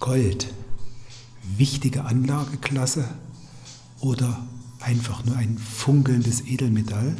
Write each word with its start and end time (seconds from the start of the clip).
Gold, 0.00 0.52
wichtige 1.56 2.04
Anlageklasse 2.04 3.08
oder 4.00 4.46
einfach 4.80 5.24
nur 5.24 5.36
ein 5.36 5.56
funkelndes 5.56 6.42
Edelmetall? 6.42 7.16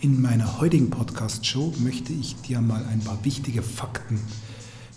In 0.00 0.20
meiner 0.20 0.58
heutigen 0.58 0.90
Podcast-Show 0.90 1.74
möchte 1.80 2.12
ich 2.12 2.36
dir 2.42 2.60
mal 2.60 2.84
ein 2.86 3.00
paar 3.00 3.24
wichtige 3.24 3.62
Fakten 3.62 4.20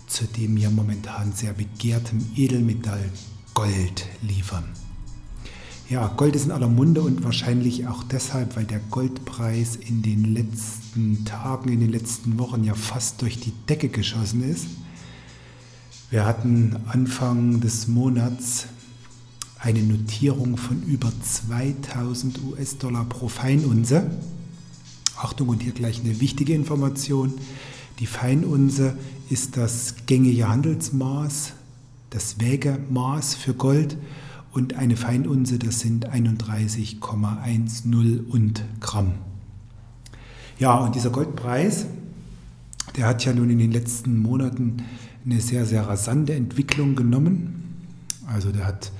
zu 0.06 0.24
dem 0.24 0.54
mir 0.54 0.70
momentan 0.70 1.32
sehr 1.32 1.52
begehrtem 1.52 2.24
Edelmetall 2.36 3.10
Gold 3.54 4.06
liefern. 4.22 4.64
Ja, 5.88 6.08
Gold 6.08 6.34
ist 6.34 6.46
in 6.46 6.50
aller 6.50 6.66
Munde 6.66 7.00
und 7.00 7.22
wahrscheinlich 7.22 7.86
auch 7.86 8.02
deshalb, 8.02 8.56
weil 8.56 8.64
der 8.64 8.80
Goldpreis 8.90 9.76
in 9.76 10.02
den 10.02 10.34
letzten 10.34 11.24
Tagen, 11.24 11.70
in 11.70 11.78
den 11.78 11.92
letzten 11.92 12.40
Wochen 12.40 12.64
ja 12.64 12.74
fast 12.74 13.22
durch 13.22 13.38
die 13.38 13.52
Decke 13.68 13.88
geschossen 13.88 14.42
ist. 14.42 14.66
Wir 16.10 16.26
hatten 16.26 16.74
Anfang 16.88 17.60
des 17.60 17.86
Monats 17.86 18.66
eine 19.60 19.80
Notierung 19.80 20.56
von 20.56 20.82
über 20.82 21.12
2000 21.22 22.40
US-Dollar 22.42 23.04
pro 23.04 23.28
Feinunze. 23.28 24.10
Achtung 25.16 25.50
und 25.50 25.62
hier 25.62 25.72
gleich 25.72 26.00
eine 26.00 26.20
wichtige 26.20 26.54
Information. 26.54 27.32
Die 28.00 28.06
Feinunze 28.06 28.98
ist 29.30 29.56
das 29.56 29.94
gängige 30.06 30.48
Handelsmaß, 30.48 31.52
das 32.10 32.40
Wägemaß 32.40 33.36
für 33.36 33.54
Gold 33.54 33.96
und 34.56 34.74
eine 34.74 34.96
Feinunze, 34.96 35.58
das 35.58 35.80
sind 35.80 36.08
31,10 36.08 38.26
und 38.26 38.64
Gramm. 38.80 39.12
Ja, 40.58 40.78
und 40.78 40.94
dieser 40.94 41.10
Goldpreis, 41.10 41.84
der 42.96 43.06
hat 43.06 43.22
ja 43.26 43.34
nun 43.34 43.50
in 43.50 43.58
den 43.58 43.70
letzten 43.70 44.22
Monaten 44.22 44.78
eine 45.26 45.42
sehr, 45.42 45.66
sehr 45.66 45.86
rasante 45.86 46.32
Entwicklung 46.32 46.96
genommen. 46.96 47.84
Also 48.26 48.50
der 48.50 48.66
hat 48.66 48.92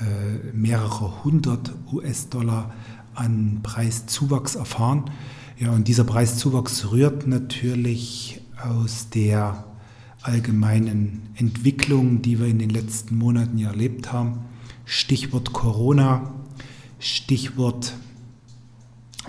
äh, 0.00 0.56
mehrere 0.56 1.22
hundert 1.22 1.70
US-Dollar 1.92 2.72
an 3.14 3.60
Preiszuwachs 3.62 4.54
erfahren. 4.54 5.10
Ja, 5.58 5.72
und 5.72 5.86
dieser 5.86 6.04
Preiszuwachs 6.04 6.92
rührt 6.92 7.26
natürlich 7.26 8.40
aus 8.56 9.10
der 9.10 9.66
allgemeinen 10.22 11.28
Entwicklung, 11.34 12.22
die 12.22 12.40
wir 12.40 12.46
in 12.46 12.58
den 12.58 12.70
letzten 12.70 13.18
Monaten 13.18 13.58
ja 13.58 13.68
erlebt 13.68 14.10
haben. 14.10 14.53
Stichwort 14.84 15.52
Corona, 15.52 16.32
Stichwort 16.98 17.94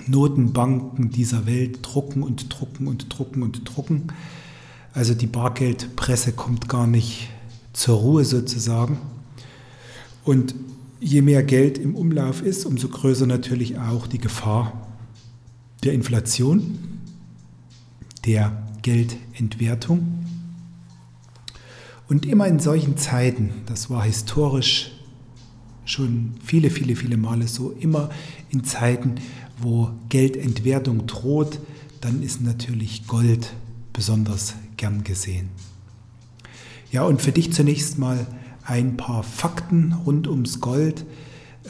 Notenbanken 0.07 1.09
dieser 1.09 1.45
Welt 1.45 1.79
drucken 1.81 2.21
und 2.21 2.53
drucken 2.53 2.87
und 2.87 3.17
drucken 3.17 3.43
und 3.43 3.63
drucken. 3.65 4.07
Also 4.93 5.13
die 5.13 5.27
Bargeldpresse 5.27 6.33
kommt 6.33 6.69
gar 6.69 6.87
nicht 6.87 7.29
zur 7.73 7.97
Ruhe 7.97 8.25
sozusagen. 8.25 8.97
Und 10.23 10.55
je 10.99 11.21
mehr 11.21 11.43
Geld 11.43 11.77
im 11.77 11.95
Umlauf 11.95 12.41
ist, 12.41 12.65
umso 12.65 12.87
größer 12.87 13.27
natürlich 13.27 13.77
auch 13.77 14.07
die 14.07 14.17
Gefahr 14.17 14.87
der 15.83 15.93
Inflation, 15.93 16.79
der 18.25 18.63
Geldentwertung. 18.81 20.25
Und 22.07 22.25
immer 22.25 22.47
in 22.47 22.59
solchen 22.59 22.97
Zeiten, 22.97 23.51
das 23.65 23.89
war 23.89 24.03
historisch 24.03 24.94
schon 25.85 26.35
viele, 26.43 26.69
viele, 26.69 26.95
viele 26.95 27.17
Male 27.17 27.47
so, 27.47 27.71
immer 27.79 28.09
in 28.49 28.63
Zeiten, 28.63 29.15
wo 29.57 29.89
Geldentwertung 30.09 31.07
droht, 31.07 31.59
dann 32.01 32.21
ist 32.21 32.41
natürlich 32.41 33.07
Gold 33.07 33.53
besonders 33.93 34.53
gern 34.77 35.03
gesehen. 35.03 35.49
Ja, 36.91 37.03
und 37.03 37.19
für 37.21 37.31
dich 37.31 37.53
zunächst 37.53 37.97
mal 37.97 38.27
ein 38.63 38.97
paar 38.97 39.23
Fakten 39.23 39.93
rund 40.05 40.27
ums 40.27 40.59
Gold. 40.59 41.05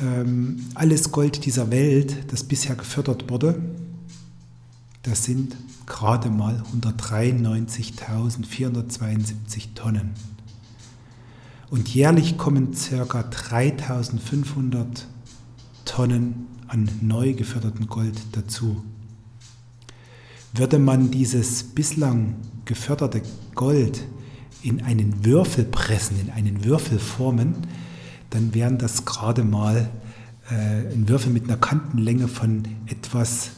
Ähm, 0.01 0.57
alles 0.73 1.11
Gold 1.11 1.45
dieser 1.45 1.69
Welt, 1.71 2.31
das 2.31 2.43
bisher 2.43 2.75
gefördert 2.75 3.29
wurde, 3.29 3.61
das 5.03 5.23
sind 5.23 5.55
gerade 5.85 6.31
mal 6.31 6.63
193.472 6.81 9.75
Tonnen. 9.75 10.15
Und 11.69 11.89
jährlich 11.89 12.37
kommen 12.37 12.71
ca. 12.73 13.23
3500 13.23 15.07
Tonnen 15.83 16.47
an 16.67 16.89
neu 17.01 17.33
gefördertem 17.33 17.87
Gold 17.87 18.19
dazu. 18.33 18.83
Würde 20.53 20.79
man 20.79 21.11
dieses 21.11 21.63
bislang 21.63 22.35
geförderte 22.65 23.21
Gold 23.55 24.05
in 24.61 24.81
einen 24.83 25.25
Würfel 25.25 25.65
pressen, 25.65 26.19
in 26.19 26.31
einen 26.31 26.65
Würfel 26.65 26.97
formen, 26.97 27.55
dann 28.29 28.53
wären 28.53 28.77
das 28.77 29.05
gerade 29.05 29.43
mal 29.43 29.89
äh, 30.49 30.93
ein 30.93 31.07
Würfel 31.07 31.31
mit 31.31 31.45
einer 31.45 31.57
Kantenlänge 31.57 32.27
von 32.27 32.63
etwas 32.87 33.51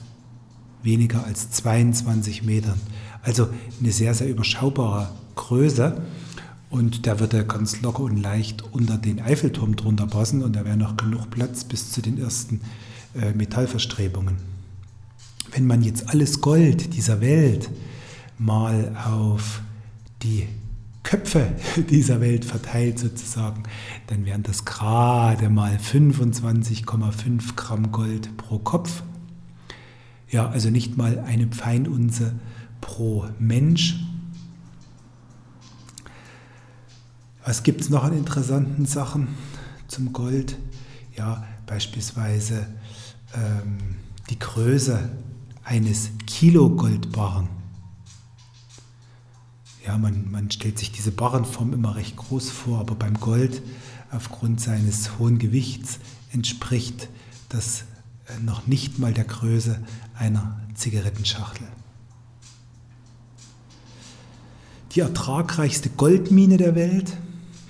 weniger 0.84 1.24
als 1.26 1.52
22 1.52 2.44
Metern. 2.44 2.80
Also 3.24 3.50
eine 3.80 3.92
sehr, 3.92 4.14
sehr 4.14 4.30
überschaubare 4.30 5.10
Größe. 5.36 6.02
Und 6.70 7.06
der 7.06 7.20
würde 7.20 7.46
ganz 7.46 7.82
locker 7.82 8.04
und 8.04 8.18
leicht 8.18 8.64
unter 8.74 8.98
den 8.98 9.22
Eiffelturm 9.22 9.76
drunter 9.76 10.08
passen 10.08 10.44
und 10.44 10.56
da 10.56 10.66
wäre 10.66 10.78
noch 10.78 10.98
genug 10.98 11.30
Platz 11.30 11.64
bis 11.64 11.92
zu 11.92 12.02
den 12.02 12.20
ersten 12.20 12.62
äh, 13.16 13.32
Metallverstrebungen. 13.34 14.36
Wenn 15.52 15.66
man 15.66 15.82
jetzt 15.82 16.10
alles 16.10 16.42
Gold 16.42 16.94
dieser 16.94 17.22
Welt 17.22 17.70
mal 18.38 18.96
auf 19.06 19.62
die 20.24 20.48
Köpfe 21.04 21.56
dieser 21.90 22.20
Welt 22.20 22.44
verteilt 22.44 23.00
sozusagen, 23.00 23.64
dann 24.08 24.26
wären 24.26 24.44
das 24.44 24.66
gerade 24.66 25.50
mal 25.50 25.78
25,5 25.78 27.56
Gramm 27.56 27.94
Gold 27.94 28.36
pro 28.36 28.60
Kopf. 28.60 29.04
Ja, 30.30 30.50
also 30.50 30.70
nicht 30.70 30.98
mal 30.98 31.20
eine 31.20 31.48
Pfeinunze 31.48 32.34
pro 32.82 33.26
Mensch. 33.40 34.02
Was 37.48 37.64
gibt 37.64 37.80
es 37.80 37.90
noch 37.90 38.04
an 38.04 38.12
interessanten 38.12 38.86
Sachen 38.86 39.30
zum 39.88 40.12
Gold? 40.12 40.58
Ja, 41.16 41.48
beispielsweise 41.66 42.68
ähm, 43.34 43.96
die 44.30 44.38
Größe 44.38 45.10
eines 45.64 46.10
Kilo 46.26 46.70
Goldbarren. 46.70 47.48
Ja, 49.86 49.98
man, 49.98 50.30
man 50.30 50.52
stellt 50.52 50.78
sich 50.78 50.92
diese 50.92 51.12
Barrenform 51.12 51.72
immer 51.72 51.96
recht 51.96 52.18
groß 52.18 52.50
vor, 52.50 52.82
aber 52.82 52.96
beim 52.96 53.18
Gold 53.18 53.62
aufgrund 54.12 54.60
seines 54.60 55.18
hohen 55.18 55.40
Gewichts 55.40 56.00
entspricht 56.34 57.08
das 57.48 57.86
äh, 58.28 58.44
noch 58.44 58.68
nicht 58.68 59.00
mal 59.00 59.14
der 59.14 59.24
Größe 59.24 59.80
einer 60.20 60.60
Zigarettenschachtel. 60.74 61.66
Die 64.92 65.00
ertragreichste 65.00 65.90
Goldmine 65.92 66.58
der 66.58 66.76
Welt 66.76 67.16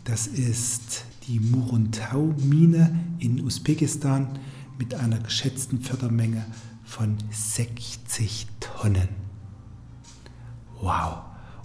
das 0.07 0.25
ist 0.25 1.03
die 1.28 1.41
Muruntau-Mine 1.41 2.97
in 3.19 3.44
Usbekistan 3.44 4.40
mit 4.79 4.95
einer 4.95 5.19
geschätzten 5.19 5.81
Fördermenge 5.81 6.45
von 6.85 7.18
60 7.29 8.47
Tonnen. 8.62 9.09
Wow! 10.79 11.23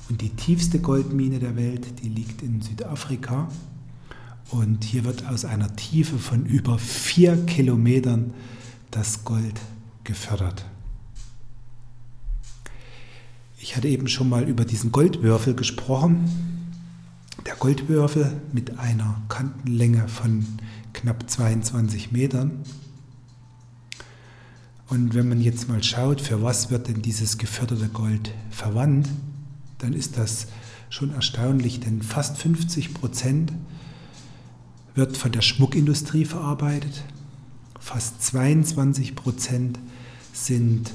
Und 0.09 0.23
die 0.23 0.31
tiefste 0.31 0.81
Goldmine 0.81 1.39
der 1.39 1.55
Welt, 1.55 2.03
die 2.03 2.09
liegt 2.09 2.43
in 2.43 2.61
Südafrika. 2.61 3.49
Und 4.51 4.83
hier 4.83 5.05
wird 5.05 5.25
aus 5.29 5.45
einer 5.45 5.77
Tiefe 5.77 6.19
von 6.19 6.45
über 6.45 6.81
vier 6.81 7.47
Kilometern 7.47 8.35
das 8.91 9.23
Gold 9.23 9.61
gefördert. 10.03 10.65
Ich 13.61 13.77
hatte 13.77 13.87
eben 13.87 14.09
schon 14.09 14.29
mal 14.29 14.49
über 14.49 14.65
diesen 14.65 14.91
Goldwürfel 14.91 15.55
gesprochen. 15.55 16.62
Goldwürfel 17.63 18.41
mit 18.53 18.81
einer 18.81 19.23
Kantenlänge 19.29 20.09
von 20.09 20.45
knapp 20.95 21.31
22 21.31 22.11
Metern. 22.11 22.65
Und 24.89 25.15
wenn 25.15 25.29
man 25.29 25.41
jetzt 25.41 25.69
mal 25.69 25.81
schaut, 25.81 26.21
für 26.21 26.43
was 26.43 26.73
wird 26.73 26.89
denn 26.89 27.03
dieses 27.03 27.39
geförderte 27.39 27.87
Gold 27.87 28.35
verwandt, 28.51 29.09
dann 29.79 29.93
ist 29.93 30.19
das 30.19 30.49
schon 30.91 31.15
erstaunlich, 31.15 31.79
denn 31.79 32.03
fast 32.03 32.37
50 32.37 32.95
Prozent 32.95 33.53
wird 34.97 35.17
von 35.17 35.31
der 35.31 35.43
Schmuckindustrie 35.43 36.25
verarbeitet, 36.25 37.05
fast 37.79 38.25
22 38.25 39.15
Prozent 39.15 39.79
sind 40.33 40.93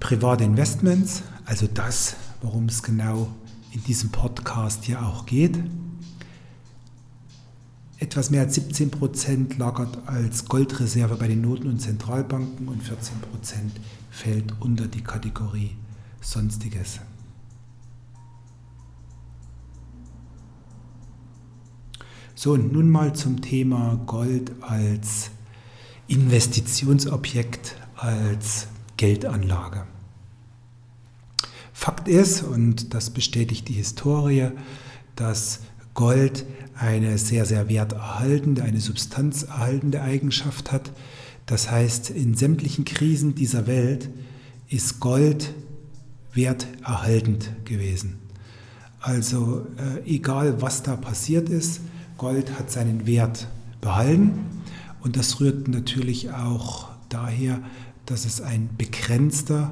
private 0.00 0.42
Investments, 0.42 1.22
also 1.44 1.68
das, 1.72 2.16
worum 2.42 2.64
es 2.64 2.82
genau 2.82 3.26
geht 3.26 3.45
in 3.76 3.84
diesem 3.84 4.10
Podcast 4.10 4.88
ja 4.88 5.02
auch 5.02 5.26
geht. 5.26 5.58
etwas 7.98 8.30
mehr 8.30 8.42
als 8.42 8.54
17 8.54 8.90
Prozent 8.90 9.58
lagert 9.58 9.98
als 10.06 10.46
Goldreserve 10.46 11.16
bei 11.16 11.28
den 11.28 11.42
Noten- 11.42 11.68
und 11.68 11.80
Zentralbanken 11.80 12.68
und 12.68 12.82
14 12.82 13.20
Prozent 13.20 13.72
fällt 14.10 14.54
unter 14.60 14.86
die 14.86 15.02
Kategorie 15.02 15.76
Sonstiges. 16.20 17.00
So, 22.34 22.52
und 22.52 22.72
nun 22.72 22.90
mal 22.90 23.14
zum 23.14 23.40
Thema 23.40 23.96
Gold 24.06 24.52
als 24.62 25.30
Investitionsobjekt, 26.06 27.76
als 27.96 28.68
Geldanlage. 28.96 29.86
Fakt 31.86 32.08
ist, 32.08 32.42
und 32.42 32.94
das 32.94 33.10
bestätigt 33.10 33.68
die 33.68 33.74
Historie, 33.74 34.48
dass 35.14 35.60
Gold 35.94 36.44
eine 36.74 37.16
sehr, 37.16 37.46
sehr 37.46 37.68
werterhaltende, 37.68 38.64
eine 38.64 38.80
substanzerhaltende 38.80 40.02
Eigenschaft 40.02 40.72
hat. 40.72 40.90
Das 41.46 41.70
heißt, 41.70 42.10
in 42.10 42.34
sämtlichen 42.34 42.84
Krisen 42.84 43.36
dieser 43.36 43.68
Welt 43.68 44.10
ist 44.68 44.98
Gold 44.98 45.54
werterhaltend 46.32 47.52
gewesen. 47.64 48.18
Also 48.98 49.64
äh, 49.78 50.10
egal, 50.10 50.60
was 50.60 50.82
da 50.82 50.96
passiert 50.96 51.48
ist, 51.48 51.82
Gold 52.18 52.58
hat 52.58 52.68
seinen 52.68 53.06
Wert 53.06 53.46
behalten 53.80 54.40
und 55.04 55.16
das 55.16 55.38
rührt 55.38 55.68
natürlich 55.68 56.32
auch 56.32 56.88
daher, 57.10 57.60
dass 58.06 58.24
es 58.24 58.40
ein 58.40 58.70
begrenzter 58.76 59.70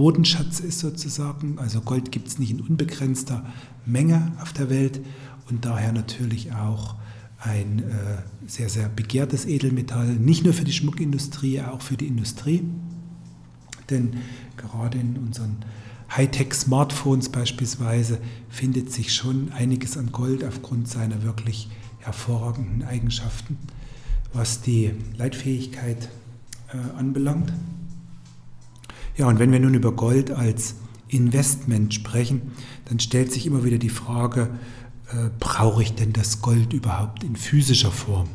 Bodenschatz 0.00 0.60
ist 0.60 0.78
sozusagen. 0.78 1.58
Also 1.58 1.82
Gold 1.82 2.10
gibt 2.10 2.26
es 2.26 2.38
nicht 2.38 2.52
in 2.52 2.62
unbegrenzter 2.62 3.44
Menge 3.84 4.32
auf 4.40 4.54
der 4.54 4.70
Welt 4.70 5.02
und 5.50 5.66
daher 5.66 5.92
natürlich 5.92 6.52
auch 6.52 6.94
ein 7.38 7.80
äh, 7.80 8.22
sehr, 8.46 8.70
sehr 8.70 8.88
begehrtes 8.88 9.44
Edelmetall, 9.44 10.06
nicht 10.06 10.42
nur 10.42 10.54
für 10.54 10.64
die 10.64 10.72
Schmuckindustrie, 10.72 11.60
auch 11.60 11.82
für 11.82 11.98
die 11.98 12.06
Industrie. 12.06 12.62
Denn 13.90 14.14
gerade 14.56 14.96
in 14.96 15.18
unseren 15.18 15.58
Hightech-Smartphones 16.16 17.28
beispielsweise 17.28 18.20
findet 18.48 18.90
sich 18.90 19.12
schon 19.12 19.52
einiges 19.52 19.98
an 19.98 20.12
Gold 20.12 20.44
aufgrund 20.44 20.88
seiner 20.88 21.24
wirklich 21.24 21.68
hervorragenden 21.98 22.84
Eigenschaften, 22.84 23.58
was 24.32 24.62
die 24.62 24.92
Leitfähigkeit 25.18 26.08
äh, 26.72 26.98
anbelangt. 26.98 27.52
Ja, 29.20 29.26
und 29.26 29.38
wenn 29.38 29.52
wir 29.52 29.60
nun 29.60 29.74
über 29.74 29.92
Gold 29.92 30.30
als 30.30 30.76
Investment 31.08 31.92
sprechen, 31.92 32.52
dann 32.86 33.00
stellt 33.00 33.30
sich 33.30 33.46
immer 33.46 33.64
wieder 33.64 33.76
die 33.76 33.90
Frage, 33.90 34.48
äh, 35.12 35.28
brauche 35.38 35.82
ich 35.82 35.94
denn 35.94 36.14
das 36.14 36.40
Gold 36.40 36.72
überhaupt 36.72 37.22
in 37.22 37.36
physischer 37.36 37.90
Form? 37.90 38.30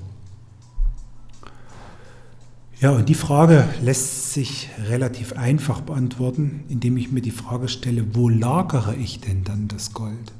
Ja, 2.80 2.92
und 2.92 3.10
die 3.10 3.16
Frage 3.16 3.68
lässt 3.82 4.34
sich 4.34 4.70
relativ 4.88 5.34
einfach 5.34 5.82
beantworten, 5.82 6.66
indem 6.70 6.98
ich 6.98 7.12
mir 7.12 7.22
die 7.22 7.32
Frage 7.32 7.68
stelle, 7.68 8.14
wo 8.14 8.30
lagere 8.30 8.96
ich 8.96 9.20
denn 9.22 9.44
dann 9.44 9.68
das 9.68 9.92
Gold? 9.92 10.34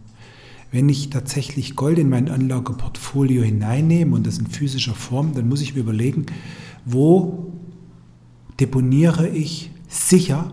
Wenn 0.72 0.90
ich 0.90 1.10
tatsächlich 1.10 1.76
Gold 1.76 1.98
in 1.98 2.10
mein 2.10 2.30
Anlageportfolio 2.30 3.42
hineinnehme 3.42 4.14
und 4.14 4.28
das 4.28 4.38
in 4.38 4.46
physischer 4.46 4.94
Form, 4.94 5.34
dann 5.34 5.50
muss 5.50 5.62
ich 5.62 5.74
mir 5.74 5.82
überlegen, 5.82 6.28
wo 6.86 7.52
deponiere 8.60 9.28
ich 9.28 9.72
sicher 9.96 10.52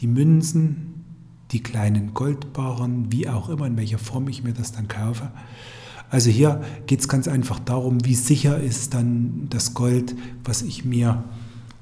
die 0.00 0.06
Münzen, 0.06 1.04
die 1.50 1.62
kleinen 1.62 2.14
Goldbarren, 2.14 3.12
wie 3.12 3.28
auch 3.28 3.48
immer, 3.48 3.66
in 3.66 3.76
welcher 3.76 3.98
Form 3.98 4.28
ich 4.28 4.42
mir 4.42 4.52
das 4.52 4.72
dann 4.72 4.88
kaufe. 4.88 5.30
Also 6.10 6.30
hier 6.30 6.62
geht 6.86 7.00
es 7.00 7.08
ganz 7.08 7.28
einfach 7.28 7.58
darum, 7.58 8.04
wie 8.04 8.14
sicher 8.14 8.60
ist 8.60 8.94
dann 8.94 9.48
das 9.50 9.74
Gold, 9.74 10.14
was 10.44 10.62
ich 10.62 10.84
mir 10.84 11.24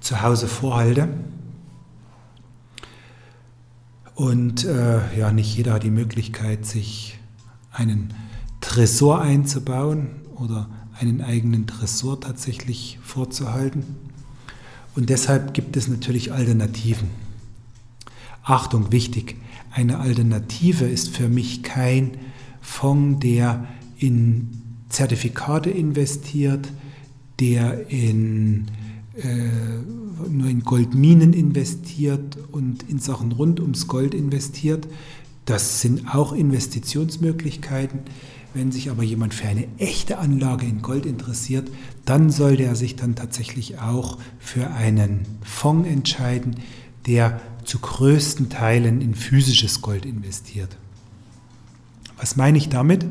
zu 0.00 0.22
Hause 0.22 0.48
vorhalte. 0.48 1.08
Und 4.14 4.64
äh, 4.64 5.18
ja, 5.18 5.32
nicht 5.32 5.56
jeder 5.56 5.74
hat 5.74 5.82
die 5.82 5.90
Möglichkeit, 5.90 6.66
sich 6.66 7.18
einen 7.72 8.14
Tresor 8.60 9.20
einzubauen 9.20 10.10
oder 10.36 10.68
einen 10.98 11.22
eigenen 11.22 11.66
Tresor 11.66 12.20
tatsächlich 12.20 12.98
vorzuhalten. 13.02 13.84
Und 14.94 15.08
deshalb 15.10 15.54
gibt 15.54 15.76
es 15.76 15.88
natürlich 15.88 16.32
Alternativen. 16.32 17.08
Achtung, 18.42 18.92
wichtig, 18.92 19.36
eine 19.70 19.98
Alternative 19.98 20.84
ist 20.84 21.08
für 21.16 21.28
mich 21.28 21.62
kein 21.62 22.18
Fonds, 22.60 23.20
der 23.20 23.66
in 23.98 24.62
Zertifikate 24.88 25.70
investiert, 25.70 26.68
der 27.40 27.90
in, 27.90 28.66
äh, 29.16 30.28
nur 30.28 30.48
in 30.48 30.62
Goldminen 30.64 31.32
investiert 31.32 32.36
und 32.52 32.88
in 32.88 32.98
Sachen 32.98 33.32
rund 33.32 33.60
ums 33.60 33.88
Gold 33.88 34.14
investiert. 34.14 34.86
Das 35.46 35.80
sind 35.80 36.14
auch 36.14 36.32
Investitionsmöglichkeiten. 36.32 38.00
Wenn 38.54 38.70
sich 38.70 38.90
aber 38.90 39.02
jemand 39.02 39.32
für 39.32 39.48
eine 39.48 39.66
echte 39.78 40.18
Anlage 40.18 40.66
in 40.66 40.82
Gold 40.82 41.06
interessiert, 41.06 41.70
dann 42.04 42.30
sollte 42.30 42.64
er 42.64 42.76
sich 42.76 42.96
dann 42.96 43.14
tatsächlich 43.14 43.78
auch 43.78 44.18
für 44.38 44.70
einen 44.70 45.20
Fonds 45.42 45.88
entscheiden, 45.88 46.56
der 47.06 47.40
zu 47.64 47.78
größten 47.78 48.50
Teilen 48.50 49.00
in 49.00 49.14
physisches 49.14 49.80
Gold 49.80 50.04
investiert. 50.04 50.76
Was 52.16 52.36
meine 52.36 52.58
ich 52.58 52.68
damit? 52.68 53.06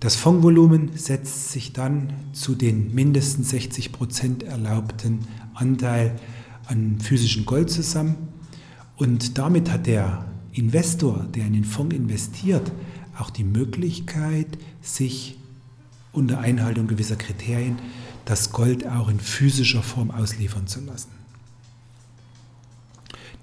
Das 0.00 0.16
Fondsvolumen 0.16 0.90
setzt 0.96 1.50
sich 1.50 1.72
dann 1.72 2.12
zu 2.32 2.54
den 2.54 2.94
mindestens 2.94 3.50
60 3.50 3.92
Prozent 3.92 4.42
erlaubten 4.42 5.20
Anteil 5.54 6.16
an 6.66 7.00
physischem 7.00 7.44
Gold 7.44 7.70
zusammen 7.70 8.16
und 8.96 9.38
damit 9.38 9.70
hat 9.70 9.86
der 9.86 10.26
Investor, 10.52 11.26
der 11.34 11.46
in 11.46 11.52
den 11.52 11.64
Fonds 11.64 11.94
investiert, 11.94 12.70
auch 13.20 13.30
die 13.30 13.44
Möglichkeit, 13.44 14.46
sich 14.82 15.36
unter 16.12 16.40
Einhaltung 16.40 16.86
gewisser 16.86 17.16
Kriterien 17.16 17.78
das 18.24 18.52
Gold 18.52 18.86
auch 18.86 19.08
in 19.08 19.20
physischer 19.20 19.82
Form 19.82 20.10
ausliefern 20.10 20.66
zu 20.66 20.80
lassen. 20.80 21.10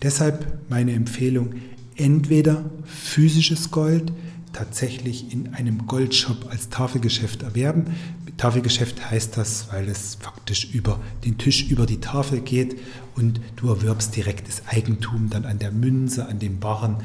Deshalb 0.02 0.70
meine 0.70 0.94
Empfehlung, 0.94 1.56
entweder 1.96 2.70
physisches 2.86 3.72
Gold, 3.72 4.12
tatsächlich 4.54 5.32
in 5.34 5.54
einem 5.54 5.88
Goldshop 5.88 6.50
als 6.50 6.70
Tafelgeschäft 6.70 7.44
erwerben. 7.44 7.96
Tafelgeschäft 8.38 9.10
heißt 9.10 9.38
das, 9.38 9.68
weil 9.72 9.88
es 9.88 10.16
faktisch 10.16 10.74
über 10.74 11.00
den 11.26 11.38
Tisch 11.38 11.70
über 11.70 11.86
die 11.86 12.00
Tafel 12.00 12.42
geht 12.42 12.78
und 13.16 13.40
du 13.56 13.70
erwirbst 13.70 14.16
direkt 14.16 14.48
das 14.48 14.68
Eigentum 14.68 15.30
dann 15.30 15.46
an 15.46 15.60
der 15.60 15.72
Münze, 15.72 16.28
an 16.28 16.40
dem 16.40 16.60
Barren 16.60 16.98
äh, 16.98 17.04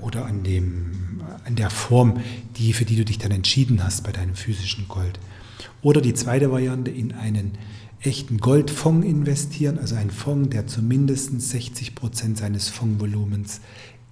oder 0.00 0.26
an, 0.26 0.42
dem, 0.42 1.20
an 1.44 1.56
der 1.56 1.70
Form, 1.70 2.20
die, 2.56 2.72
für 2.72 2.84
die 2.84 2.96
du 2.96 3.04
dich 3.04 3.18
dann 3.18 3.30
entschieden 3.30 3.82
hast 3.82 4.04
bei 4.04 4.12
deinem 4.12 4.34
physischen 4.34 4.88
Gold. 4.88 5.18
Oder 5.82 6.00
die 6.00 6.14
zweite 6.14 6.50
Variante, 6.50 6.90
in 6.90 7.12
einen 7.12 7.52
echten 8.00 8.38
Goldfonds 8.38 9.06
investieren, 9.06 9.78
also 9.78 9.96
einen 9.96 10.10
Fonds, 10.10 10.50
der 10.50 10.66
zumindest 10.66 11.40
60 11.40 11.94
Prozent 11.94 12.38
seines 12.38 12.68
Fondsvolumens 12.68 13.60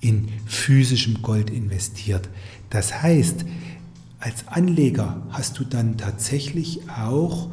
in 0.01 0.29
physischem 0.47 1.23
Gold 1.23 1.51
investiert. 1.51 2.29
Das 2.71 3.03
heißt, 3.03 3.45
als 4.19 4.49
Anleger 4.49 5.23
hast 5.31 5.59
du 5.59 5.65
dann 5.65 5.99
tatsächlich 5.99 6.89
auch 6.91 7.49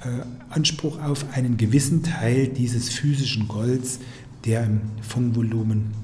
äh, 0.00 0.24
Anspruch 0.48 1.00
auf 1.00 1.26
einen 1.32 1.56
gewissen 1.56 2.02
Teil 2.02 2.48
dieses 2.48 2.88
physischen 2.88 3.48
Golds, 3.48 4.00
der 4.44 4.64
im 4.64 4.80
Fondsvolumen 5.02 6.03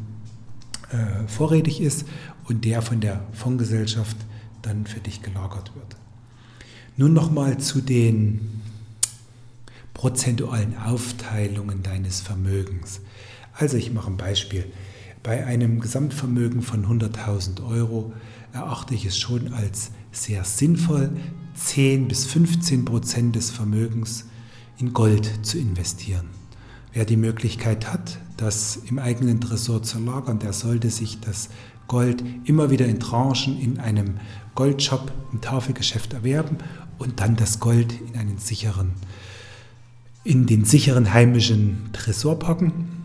äh, 0.90 1.28
vorrätig 1.28 1.80
ist 1.80 2.06
und 2.48 2.64
der 2.64 2.82
von 2.82 3.00
der 3.00 3.22
Fondsgesellschaft 3.32 4.16
dann 4.62 4.86
für 4.86 5.00
dich 5.00 5.22
gelagert 5.22 5.72
wird. 5.74 5.96
Nun 6.96 7.12
nochmal 7.12 7.58
zu 7.58 7.80
den 7.80 8.60
prozentualen 9.94 10.76
Aufteilungen 10.76 11.82
deines 11.82 12.20
Vermögens. 12.20 13.00
Also 13.52 13.76
ich 13.76 13.92
mache 13.92 14.10
ein 14.10 14.16
Beispiel. 14.16 14.64
Bei 15.22 15.44
einem 15.46 15.80
Gesamtvermögen 15.80 16.62
von 16.62 16.86
100.000 16.86 17.66
Euro 17.66 18.12
erachte 18.52 18.94
ich 18.94 19.04
es 19.04 19.18
schon 19.18 19.52
als 19.52 19.90
sehr 20.12 20.44
sinnvoll, 20.44 21.10
10 21.54 22.08
bis 22.08 22.26
15 22.26 22.84
Prozent 22.84 23.36
des 23.36 23.50
Vermögens 23.50 24.24
in 24.78 24.92
Gold 24.94 25.30
zu 25.42 25.58
investieren. 25.58 26.39
Wer 26.92 27.04
die 27.04 27.16
Möglichkeit 27.16 27.92
hat, 27.92 28.18
das 28.36 28.76
im 28.76 28.98
eigenen 28.98 29.40
Tresor 29.40 29.82
zu 29.82 29.98
lagern, 29.98 30.38
der 30.38 30.52
sollte 30.52 30.90
sich 30.90 31.20
das 31.20 31.50
Gold 31.88 32.22
immer 32.44 32.70
wieder 32.70 32.86
in 32.86 33.00
Tranchen 33.00 33.60
in 33.60 33.78
einem 33.78 34.14
Goldshop 34.54 35.12
im 35.32 35.40
Tafelgeschäft 35.40 36.12
erwerben 36.12 36.58
und 36.98 37.20
dann 37.20 37.36
das 37.36 37.60
Gold 37.60 37.94
in 38.00 38.18
einen 38.18 38.38
sicheren, 38.38 38.92
in 40.24 40.46
den 40.46 40.64
sicheren 40.64 41.12
heimischen 41.12 41.90
Tresor 41.92 42.38
packen 42.38 43.00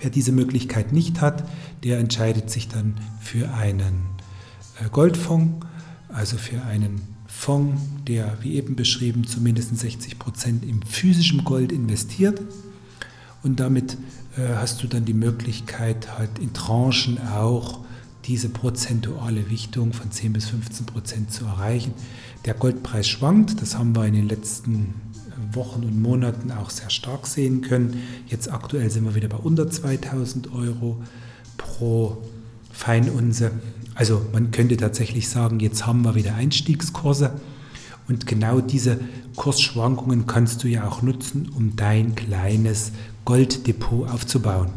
Wer 0.00 0.10
diese 0.10 0.32
Möglichkeit 0.32 0.92
nicht 0.92 1.20
hat, 1.20 1.48
der 1.82 1.98
entscheidet 1.98 2.50
sich 2.50 2.68
dann 2.68 2.94
für 3.20 3.52
einen 3.54 4.06
äh, 4.80 4.88
Goldfonds, 4.90 5.66
also 6.08 6.36
für 6.36 6.62
einen 6.62 7.00
Fonds, 7.26 7.80
der 8.06 8.38
wie 8.42 8.54
eben 8.54 8.76
beschrieben 8.76 9.26
zu 9.26 9.40
mindestens 9.40 9.80
60 9.80 10.18
Prozent 10.18 10.64
im 10.64 10.82
physischen 10.82 11.44
Gold 11.44 11.72
investiert. 11.72 12.40
Und 13.46 13.60
damit 13.60 13.96
äh, 14.36 14.56
hast 14.56 14.82
du 14.82 14.88
dann 14.88 15.04
die 15.04 15.14
Möglichkeit, 15.14 16.18
halt 16.18 16.40
in 16.40 16.52
Tranchen 16.52 17.18
auch 17.28 17.78
diese 18.24 18.48
prozentuale 18.48 19.48
Wichtung 19.50 19.92
von 19.92 20.10
10 20.10 20.32
bis 20.32 20.46
15 20.46 20.84
Prozent 20.86 21.32
zu 21.32 21.44
erreichen. 21.44 21.94
Der 22.44 22.54
Goldpreis 22.54 23.06
schwankt, 23.06 23.62
das 23.62 23.78
haben 23.78 23.94
wir 23.94 24.04
in 24.04 24.14
den 24.14 24.28
letzten 24.28 24.94
Wochen 25.52 25.84
und 25.84 26.02
Monaten 26.02 26.50
auch 26.50 26.70
sehr 26.70 26.90
stark 26.90 27.28
sehen 27.28 27.60
können. 27.60 28.02
Jetzt 28.26 28.52
aktuell 28.52 28.90
sind 28.90 29.04
wir 29.04 29.14
wieder 29.14 29.28
bei 29.28 29.36
unter 29.36 29.70
2000 29.70 30.52
Euro 30.52 31.00
pro 31.56 32.18
Feinunze. 32.72 33.52
Also 33.94 34.26
man 34.32 34.50
könnte 34.50 34.76
tatsächlich 34.76 35.28
sagen, 35.28 35.60
jetzt 35.60 35.86
haben 35.86 36.02
wir 36.02 36.16
wieder 36.16 36.34
Einstiegskurse. 36.34 37.30
Und 38.08 38.26
genau 38.26 38.60
diese 38.60 39.00
Kursschwankungen 39.34 40.26
kannst 40.26 40.62
du 40.62 40.68
ja 40.68 40.86
auch 40.86 41.02
nutzen, 41.02 41.48
um 41.54 41.76
dein 41.76 42.14
kleines 42.14 42.92
Golddepot 43.24 44.08
aufzubauen. 44.08 44.70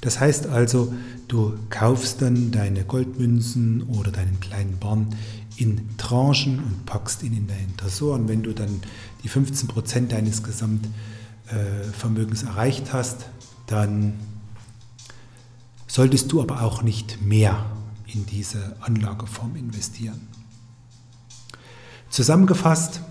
Das 0.00 0.18
heißt 0.18 0.46
also, 0.46 0.94
du 1.28 1.52
kaufst 1.68 2.22
dann 2.22 2.50
deine 2.50 2.84
Goldmünzen 2.84 3.82
oder 3.82 4.10
deinen 4.10 4.40
kleinen 4.40 4.78
Barn 4.78 5.14
in 5.56 5.90
Tranchen 5.98 6.58
und 6.58 6.86
packst 6.86 7.22
ihn 7.22 7.36
in 7.36 7.46
deinen 7.46 7.76
Tresor. 7.76 8.14
Und 8.14 8.28
wenn 8.28 8.42
du 8.42 8.54
dann 8.54 8.80
die 9.22 9.28
15% 9.28 10.08
deines 10.08 10.42
Gesamtvermögens 10.42 12.44
erreicht 12.44 12.94
hast, 12.94 13.26
dann 13.66 14.14
solltest 15.86 16.32
du 16.32 16.40
aber 16.40 16.62
auch 16.62 16.82
nicht 16.82 17.20
mehr 17.20 17.66
in 18.06 18.24
diese 18.24 18.76
Anlageform 18.80 19.56
investieren. 19.56 20.30
Zusammengefasst 22.10 23.02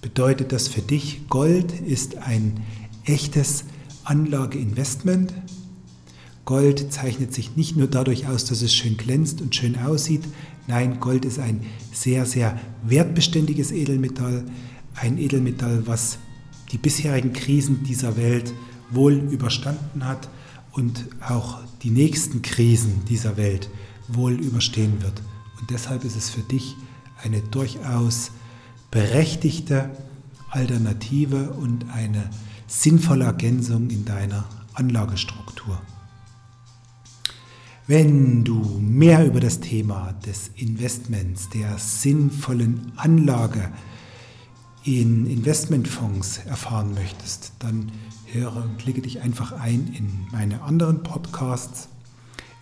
bedeutet 0.00 0.52
das 0.52 0.68
für 0.68 0.80
dich, 0.80 1.28
Gold 1.28 1.72
ist 1.80 2.18
ein 2.18 2.60
echtes 3.04 3.64
Anlageinvestment. 4.04 5.34
Gold 6.44 6.92
zeichnet 6.92 7.34
sich 7.34 7.56
nicht 7.56 7.76
nur 7.76 7.88
dadurch 7.88 8.28
aus, 8.28 8.44
dass 8.44 8.62
es 8.62 8.72
schön 8.72 8.96
glänzt 8.96 9.40
und 9.40 9.56
schön 9.56 9.76
aussieht. 9.76 10.22
Nein, 10.68 11.00
Gold 11.00 11.24
ist 11.24 11.40
ein 11.40 11.62
sehr, 11.92 12.26
sehr 12.26 12.60
wertbeständiges 12.84 13.72
Edelmetall. 13.72 14.44
Ein 14.94 15.18
Edelmetall, 15.18 15.82
was 15.86 16.18
die 16.70 16.78
bisherigen 16.78 17.32
Krisen 17.32 17.82
dieser 17.82 18.16
Welt 18.16 18.54
wohl 18.90 19.14
überstanden 19.14 20.04
hat 20.04 20.28
und 20.70 21.06
auch 21.28 21.58
die 21.82 21.90
nächsten 21.90 22.40
Krisen 22.42 23.04
dieser 23.08 23.36
Welt 23.36 23.68
wohl 24.06 24.34
überstehen 24.34 25.02
wird. 25.02 25.20
Und 25.60 25.70
deshalb 25.70 26.04
ist 26.04 26.16
es 26.16 26.30
für 26.30 26.42
dich 26.42 26.76
eine 27.22 27.40
durchaus 27.40 28.30
berechtigte 28.90 29.90
Alternative 30.50 31.50
und 31.50 31.90
eine 31.92 32.30
sinnvolle 32.66 33.24
Ergänzung 33.24 33.90
in 33.90 34.04
deiner 34.04 34.44
Anlagestruktur. 34.74 35.80
Wenn 37.86 38.44
du 38.44 38.78
mehr 38.80 39.26
über 39.26 39.40
das 39.40 39.60
Thema 39.60 40.12
des 40.26 40.50
Investments, 40.56 41.48
der 41.48 41.78
sinnvollen 41.78 42.92
Anlage 42.96 43.72
in 44.84 45.26
Investmentfonds 45.26 46.38
erfahren 46.46 46.92
möchtest, 46.94 47.52
dann 47.60 47.90
höre 48.26 48.56
und 48.56 48.78
klicke 48.78 49.00
dich 49.00 49.22
einfach 49.22 49.52
ein 49.52 49.94
in 49.96 50.26
meine 50.32 50.62
anderen 50.62 51.02
Podcasts. 51.02 51.88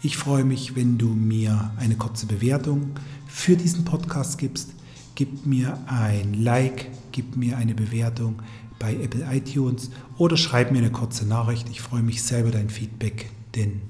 Ich 0.07 0.19
freue 0.19 0.45
mich, 0.45 0.77
wenn 0.77 0.99
du 0.99 1.09
mir 1.09 1.73
eine 1.79 1.97
kurze 1.97 2.27
Bewertung 2.27 2.93
für 3.27 3.57
diesen 3.57 3.85
Podcast 3.85 4.39
gibst. 4.39 4.71
Gib 5.17 5.47
mir 5.47 5.81
ein 5.89 6.33
Like, 6.45 6.93
gib 7.11 7.37
mir 7.37 7.57
eine 7.57 7.75
Bewertung 7.75 8.41
bei 8.79 8.95
Apple 8.95 9.27
iTunes 9.29 9.91
oder 10.17 10.37
schreib 10.37 10.71
mir 10.71 10.79
eine 10.79 10.93
kurze 10.93 11.27
Nachricht. 11.27 11.69
Ich 11.71 11.81
freue 11.81 12.05
mich 12.05 12.23
selber 12.23 12.53
dein 12.53 12.71
Feedback, 12.71 13.31
denn 13.57 13.81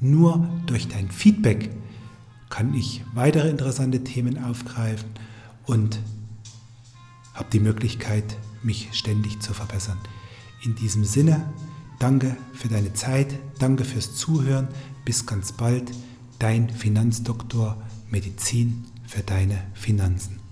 nur 0.00 0.48
durch 0.64 0.88
dein 0.88 1.10
Feedback 1.10 1.68
kann 2.48 2.72
ich 2.72 3.04
weitere 3.12 3.50
interessante 3.50 4.02
Themen 4.02 4.42
aufgreifen 4.42 5.10
und 5.66 6.00
habe 7.34 7.50
die 7.52 7.60
Möglichkeit, 7.60 8.38
mich 8.62 8.88
ständig 8.92 9.40
zu 9.40 9.52
verbessern. 9.52 9.98
In 10.64 10.74
diesem 10.74 11.04
Sinne, 11.04 11.44
danke 11.98 12.36
für 12.54 12.68
deine 12.68 12.92
Zeit, 12.94 13.38
danke 13.58 13.84
fürs 13.84 14.14
Zuhören, 14.14 14.68
bis 15.04 15.26
ganz 15.26 15.52
bald, 15.52 15.90
dein 16.38 16.68
Finanzdoktor 16.70 17.82
Medizin 18.10 18.84
für 19.06 19.22
deine 19.22 19.58
Finanzen. 19.74 20.45